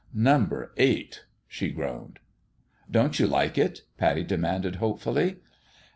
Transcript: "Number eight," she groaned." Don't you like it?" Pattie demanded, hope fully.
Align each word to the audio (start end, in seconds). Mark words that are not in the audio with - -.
"Number 0.33 0.73
eight," 0.77 1.25
she 1.47 1.69
groaned." 1.69 2.17
Don't 2.89 3.19
you 3.19 3.27
like 3.27 3.55
it?" 3.59 3.83
Pattie 3.99 4.23
demanded, 4.23 4.77
hope 4.77 4.99
fully. 4.99 5.41